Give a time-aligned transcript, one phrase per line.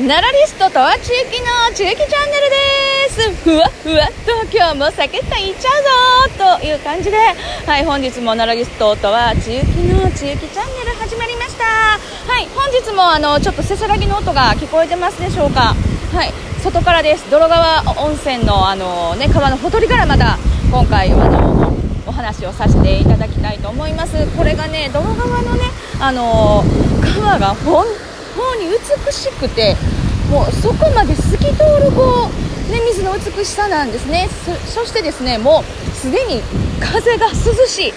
[0.00, 3.44] ナラリストとは地域の地域チャンネルです。
[3.44, 5.80] ふわふわと今日も酒といっちゃ
[6.24, 7.18] うぞという感じで。
[7.66, 11.64] はい本日もナラリストとは地域の地域チャンネル始まりました。
[11.64, 15.74] はい本日もあのちょっとせせらぎの音が聞こえてますでしょうか。
[16.14, 16.32] はい
[16.62, 17.30] 外からです。
[17.30, 20.38] 泥川温泉のあのね川のほとりからまた
[20.70, 21.76] 今回あの
[22.06, 24.26] お話をさせていただきたいと思います。
[24.34, 25.64] これがね泥川のね
[26.00, 26.64] あの
[27.02, 27.84] 川が本
[28.30, 29.76] 方に美しくて
[30.30, 32.28] もうそこまで透き通るこ
[32.68, 34.28] う、ね、水の美しさなんですね。
[34.66, 36.40] そしてですねもうすでに
[36.80, 37.92] 風が涼しい。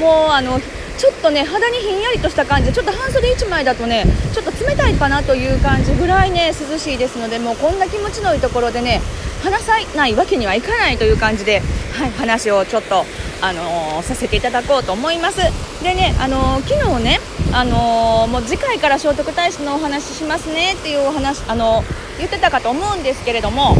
[0.00, 0.60] もうあの
[0.96, 9.00] ちょっとね肌にひんやりとした感じでちょっと半袖1枚だとねちょっと冷たいかなという感じぐらいね涼しいですのでもうこんな気持ちのいいところでね
[9.42, 11.60] 話さないわけにはいかないという感じで、
[11.92, 13.04] はい、話をちょっと、
[13.42, 15.36] あのー、させていただこうと思います。
[15.82, 17.20] でね、あのー、昨日ね
[17.56, 23.76] あのー、もう次回から聖徳太子のお話ししますねっていうお話、あのー、言ってたかと思うんですけれども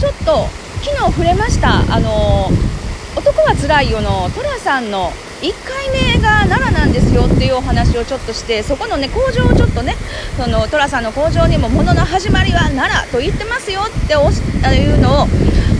[0.00, 0.46] ちょっと
[0.82, 9.94] 昨日触れました、あのー、男はつらいよの寅さんの1回目が奈良なんですよっていうお話をちょっとしてそこのね工場をちょっとね
[10.36, 15.26] その寅さんの工場にも物の始まりは奈良と言ってますよっておしいうのを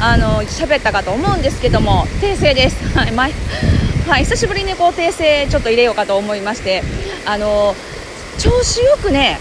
[0.00, 2.76] あの喋ったかと思うんですけども訂正です。
[2.96, 6.82] はいはい、久しぶりにこう訂正ちょっと入れようかと思いまして
[7.24, 7.74] あの
[8.38, 9.38] 調子よくね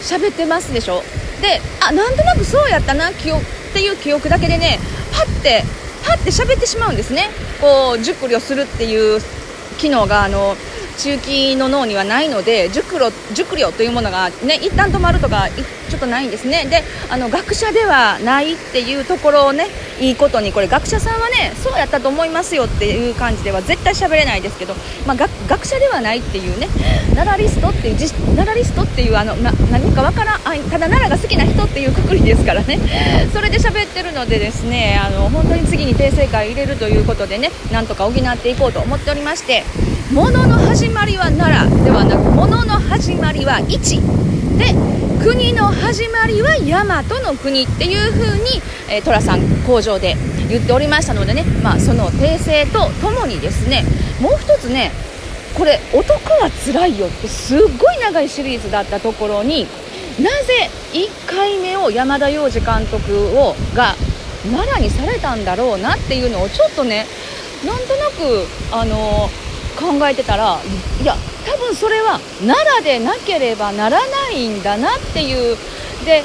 [0.00, 1.02] 喋ってますでしょ？
[1.42, 4.78] であなんとなくそうやったな記憶っていう記憶だけでね
[5.12, 5.64] パッて
[6.06, 7.28] パッて喋ってしまうんですね。
[7.60, 9.20] こう熟慮するっていう
[9.78, 10.56] 機能があの
[11.00, 15.48] 中期の脳にはないので熟慮熟慮というものが、ね、一旦止まるとか
[15.88, 16.66] ちょっとないんですね。
[16.66, 19.66] であの学者ではないっていうところをね
[19.98, 24.74] いいことにこれ学者さんはねそうやったと思いますよっていう感じでは絶対喋れないですけど、
[25.06, 25.16] まあ、
[25.48, 26.68] 学者ではないっていうね
[27.14, 32.78] ナラリストっていうナラリストっていうあのな何かわからんただ奈良が好きな人っていうくくりですからね。
[33.32, 39.64] それで喋ってるのでですねあの本当に次に訂正会入れるということでねなんとか補っていこうと思っておりまして。
[40.12, 44.00] 物のの始まりは奈良ではなく物のの始まりは一
[44.58, 44.74] で
[45.22, 48.60] 国の始まりは大和の国っていう風に、
[48.90, 50.16] えー、寅さん工場で
[50.48, 53.84] 言っておりましたのでね、まあ、その訂正とともにですね
[54.20, 54.90] もう一つね
[55.56, 56.12] これ「男
[56.42, 59.68] はつらいよ」ってすっごい長いシリーズだったところに
[60.18, 63.94] なぜ1回目を山田洋次監督をが
[64.42, 67.06] 奈良にされたんだろうなっていうのをちょっとね
[67.64, 69.49] なんとなくあのー
[69.80, 70.58] 考えてたら
[71.02, 75.56] いや多分それは奈良でなければならないんだなっていう。
[76.04, 76.22] で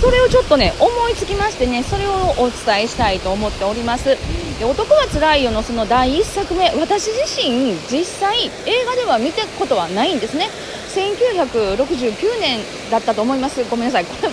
[0.00, 4.16] それをちょっとね思いつきましてねそれをお伝えしたいと思っております。
[4.58, 10.48] で男はつらいよのその第1作目私自身実際映画では見たことはないんですね。
[10.94, 13.64] 1969年だったと思います。
[13.64, 14.04] ごめんなさい。
[14.04, 14.28] これ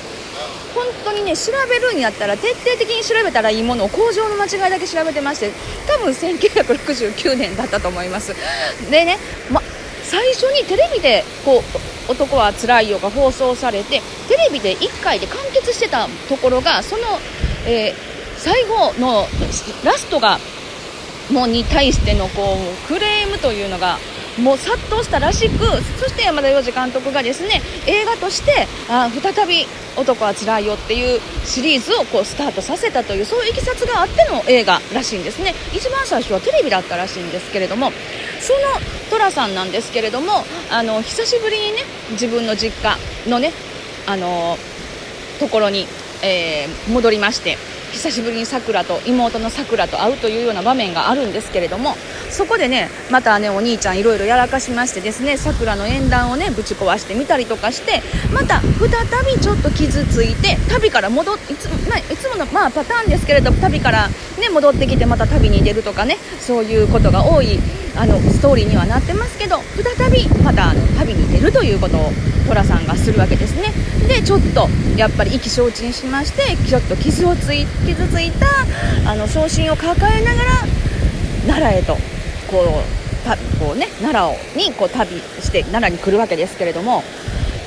[0.74, 5.52] 本当にね調べるんやったら徹底的に調べたらいいものを工場の間違いだけ調べてまして
[5.88, 8.36] 多分1969年だったと思います。
[8.90, 9.18] でね、
[9.52, 9.62] ま、
[10.04, 11.64] 最初にテレビでこう
[12.12, 17.04] 「男はつらいよ」が放送されてテレビで1回で完結してたところがその、
[17.66, 17.94] えー、
[18.38, 19.28] 最後の
[19.84, 20.40] ラストが
[21.32, 23.98] もうに対してのこうクレームというのが
[24.40, 25.66] もう殺到したらしく
[26.00, 35.54] そして山田洋次監督がですね映画としてあ再び「男はつらいよ」っていうシリーズをこうスタートさせたというそういういきさつがあっての映画らしいんですね。
[35.72, 37.92] 一番最初はテレビだったらしいんですけれども
[38.40, 38.60] その
[39.12, 42.98] 寅さんなんですけれどもあの久しぶりにね自分の実家
[43.30, 43.54] のね
[44.08, 44.58] あの
[45.40, 45.88] ところに、
[46.24, 47.58] えー、戻りまして
[47.92, 51.96] 久しぶりにさくらと妹のさくらと会うというような場面があるんですけれども
[52.34, 58.02] そこでねまたねお兄ちゃんいろいろやらかしましてですねさくらの縁談をねぶち壊してみたりとかして
[58.34, 67.60] また再びちょっと傷ついて旅から戻っいつ,、ま、いつもの、まあ、パターンですけれど旅から、ね、戻ってきてまた旅に出るとかねそういうことが多い
[67.96, 69.58] あのストーリーにはなってますけど
[69.98, 72.12] 再びまたあの旅に出るということを
[72.48, 73.72] 寅さんがするわけですね。
[74.08, 74.68] でちょっと
[74.98, 78.48] やっぱり意気消沈しましてちょっと傷をつい傷ついた
[79.10, 80.50] あの昇進を抱えながら
[81.48, 81.98] 奈良へと
[82.54, 87.04] こうたこう、ね、奈良にこう旅して奈良に来るわけですけれども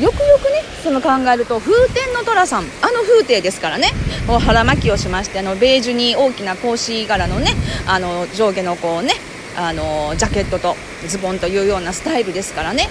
[0.00, 3.88] よくよくねその考えると風天の寅さんあの風景ですからね
[4.26, 7.50] 腹巻きをしましてあのベージュに大きな格子柄のね
[7.88, 9.14] あの上下のこうね
[9.56, 10.76] あのジャケットと
[11.08, 12.88] ズボンというようなスタイルですからね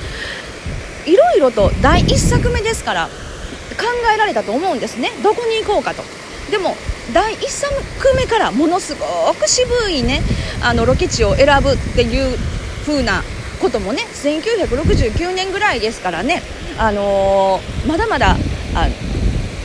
[1.05, 3.07] いろいろと第1作目ですから
[3.77, 3.83] 考
[4.13, 5.11] えられたと思うんですね。
[5.21, 6.03] どこに行こうかと。
[6.49, 6.75] でも
[7.13, 7.73] 第1作
[8.15, 9.05] 目からものすご
[9.39, 10.21] く渋いね
[10.61, 12.37] あのロケ地を選ぶっていう
[12.85, 13.23] 風な
[13.61, 16.41] こともね1969年ぐらいですからね、
[16.77, 18.35] あのー、まだまだ
[18.75, 18.87] あ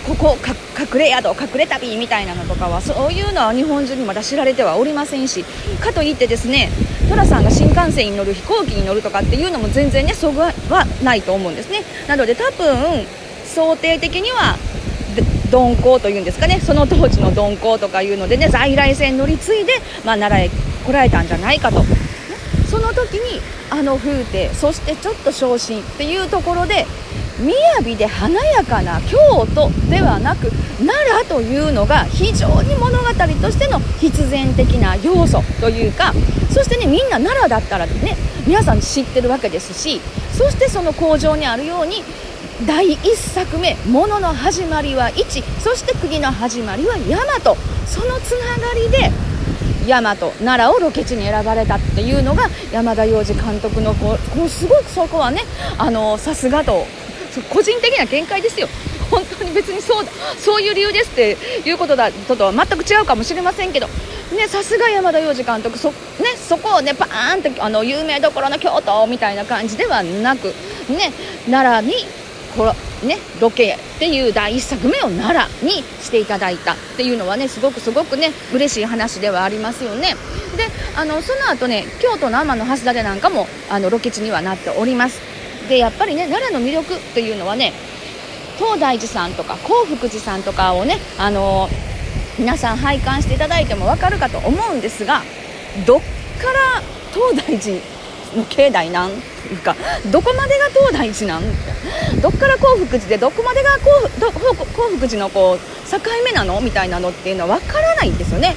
[0.07, 0.37] ここ
[0.79, 5.45] 隠れ宿隠れ旅みたいなのとかはそういうのは日本中にまだ知られてはおりませんし
[5.81, 6.71] かといってですね
[7.09, 10.53] 寅さんが新幹線に乗る飛行機に乗るとかっていうのも全然ねそぐは
[11.03, 11.83] ないと思うんですね。
[12.09, 13.05] なので多分
[13.45, 14.57] 想定的には
[15.51, 16.61] 鈍行というんですかね。
[16.61, 19.75] その当時の鈍行とかいうのでね在来線乗り継いで、
[20.05, 20.51] まあ、奈良へ
[20.87, 21.85] 来られたんじゃないかと。
[22.71, 26.87] その時にあの風景そしてちょっと昇進っていうところで
[27.83, 29.19] 雅で華やかな京
[29.55, 36.13] 都ではなく奈良というのが非常に物語としての必然的な要素というか
[36.53, 40.01] そしてねみんな奈良だったらね皆さん知ってるわけですし
[40.33, 42.03] そしてその工場にあるように
[42.67, 47.15] 第1作目「ものの始まりは1」そして釘の始まりは大
[47.45, 49.11] 和そのつながりで
[49.87, 55.43] 大和奈良をロケ地に選ばれたっていうのが山田洋次監督のこうすごくそこはね
[55.79, 56.87] あのさすがと
[57.49, 58.69] 個人的な見解ですよ。
[59.11, 60.07] 本当に別にそう
[60.39, 63.89] そういう理由ですっていうことだととは全く違うかもしれませんけど
[64.37, 65.97] ねさすが山田洋次監督そ,、ね、
[66.37, 70.55] そこをねパーンってあの有名どころの京都みたいな感じではなく
[70.89, 71.13] ね
[71.51, 72.07] 奈良に
[72.57, 72.75] こ
[73.07, 80.15] ね、ロケっていう第1作目を奈良にしていただいたっていうのはねすごくすごくね嬉しい話ではありますよね。
[80.57, 80.67] で
[80.97, 85.21] あのその後ね京都の天橋立なんかもあのロケ地にはなっております。
[85.69, 87.73] でやっぱりね奈良の魅力っていうのはね
[88.59, 91.69] 東大寺さんとか興福寺さんとかをねあの
[92.39, 95.23] 皆さん拝観していただいても分かるかと思うんですが
[95.87, 96.07] どっか
[96.75, 96.83] ら
[97.15, 98.00] 東大寺
[98.49, 99.15] 境内なんい
[99.53, 99.75] うか
[100.11, 101.43] どこまでが東大寺なん？
[102.21, 105.59] どっから興福寺でどこまでが興福寺のこう
[105.91, 106.61] 境目なの？
[106.61, 108.55] みたいなのっていうのは分からないんですよね。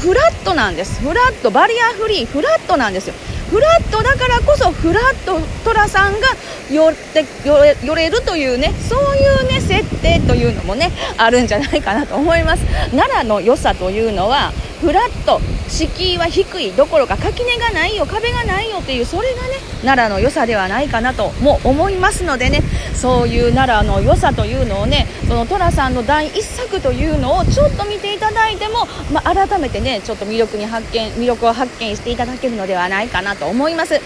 [0.00, 1.00] フラットなんです。
[1.00, 2.26] フラットバリアフリー。
[2.26, 3.14] フラットなんですよ。
[3.50, 6.28] フラットだからこそフラット寅さんが
[6.70, 12.64] 寄って寄れるというねそういうね設定というのもねあるんじゃないかなと思います。
[12.92, 15.40] 奈良の良さというのはフラット。
[15.68, 16.72] 敷居は低い。
[16.72, 18.06] どころか垣根がないよ。
[18.06, 22.62] 壁がないよっていうそれがね奈良の良さではないかなとも思いますのでね。
[22.94, 34.00] そういう奈良の良さというのをねその寅さんの第1作というのをちょっと見ていただいても、まあ、改めてねちょっと魅力に発見魅力を発見していただけるのではないかなと思います。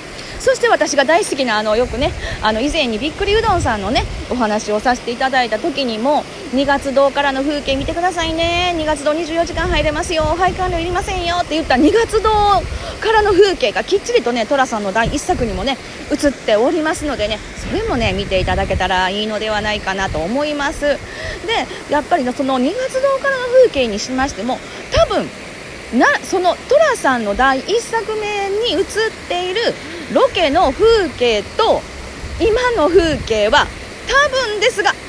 [0.44, 2.12] そして私が大好きなあのよくね
[2.42, 8.74] あの以前にびっくりうどんさんのねお話をさせていただいた時にも2月堂からの風景見てくださいね。
[8.76, 10.22] 2月堂24時間入れますよ。
[10.22, 11.36] 配管料いりませんよ。
[11.38, 15.78] って言った2月堂からの風景がきっちりとね寅さんの第1作にもね
[16.12, 20.80] 映っておりますのでねそれもね見ていただけたらいいのではないかなと思います。
[20.82, 20.98] で
[21.88, 24.58] やっぱりその2月堂からの風景にしましても
[24.92, 25.26] 多分
[25.94, 28.84] なその寅さんの第1作目に映っ
[29.28, 29.60] ている
[30.12, 31.80] ロケの風景と
[32.40, 33.66] 今の風景は
[34.08, 35.04] 多分ですがあんま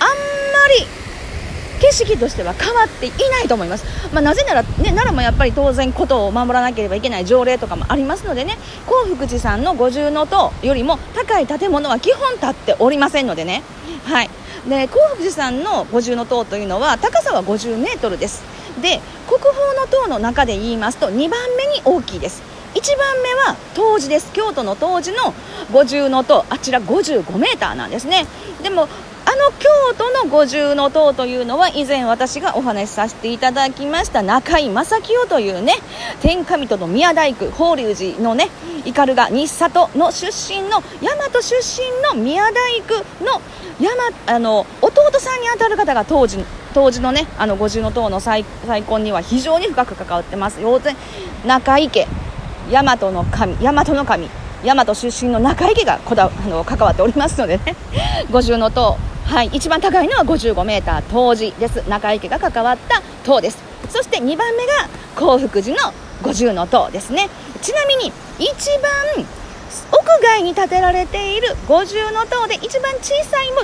[0.80, 0.88] り
[1.80, 8.58] 景色としては変わっていないと思います、まあ、なぜなら、ね、奈良もやっぱり当然ことを守らなければいけない条例とかもありますのでね。
[8.88, 13.64] 興福寺さんの五重塔よりも高い建物は基本建っておりませんのでね。
[14.06, 14.30] はい。
[14.70, 18.55] で興福寺さんの五重塔というのは高さは50メートルです。
[18.82, 22.42] で国宝の塔の中で言いますと2番目に大きいです。
[22.76, 24.32] 1番目は当時です。
[24.34, 25.34] 京都の当時の
[25.72, 26.46] 五重塔。
[26.50, 28.26] あちら55メーターなんですね。
[28.62, 28.88] でも
[29.28, 35.74] あの京都の五重塔というのは以前私がお話しさせていただきました中井正清というね
[36.22, 38.50] 天下人の宮大工法隆寺のね
[38.86, 43.42] 斑鳩日里の出身の大和出身の宮大工の
[43.80, 46.38] 山あの弟さんにあたる方が当時
[46.76, 50.60] 当時のねあの五重塔の再再婚には非常に深く関わってます。
[50.62, 50.94] 当然
[51.46, 52.06] 中井家
[52.70, 54.30] 大和の神大和の神
[54.62, 57.76] 大和出身の中井家がこだあの関わっておりますのでね。
[58.30, 58.98] 五重塔。
[59.26, 61.88] はい、一番高いのは55メーター当時です。
[61.90, 63.58] 中井家が関わった塔です。
[63.90, 67.30] そして2番目が興福寺の五重塔ですね。
[67.62, 68.70] ちなみに一
[69.16, 69.26] 番
[69.92, 71.98] 屋外に建てられている五重
[72.30, 73.62] 塔で一番小さいも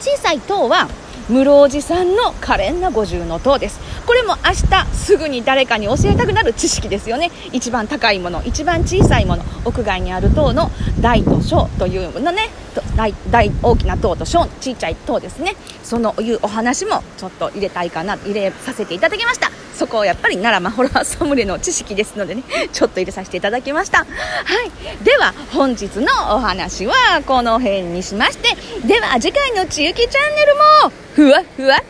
[0.00, 0.88] 小さい塔は
[1.30, 3.78] 室生寺さんの可憐な五重塔です。
[4.04, 7.30] これも明日すぐに誰かに教えたくなる知識ですよね。
[7.52, 10.70] 一番高いもの一番小さいもの屋外にある塔の
[11.00, 12.48] 大と小というのね。
[12.96, 15.54] 大大大きな塔と小ちっちゃい塔ですね。
[15.84, 19.50] そのいうお話もちょっと入れたいかな入れさせていただきました。
[19.74, 23.98] そこをやっぱり奈良マホラーソムリエの知識ですのでね ちょっと入れさせていただきました。
[23.98, 25.04] はい。
[25.04, 26.94] では本日のお話は
[27.24, 28.56] この辺にしまして。
[28.84, 30.54] では次回のちゆきチャンネル
[30.88, 31.80] もふわふわっ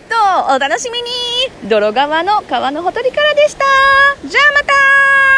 [0.48, 1.68] とお楽しみに。
[1.68, 3.64] 泥川の川のほとりからでした。
[4.26, 5.29] じゃあまた。